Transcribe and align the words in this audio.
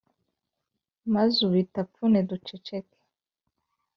maze 1.13 1.37
ubitapfune 1.47 2.19
duceceke 2.29 2.97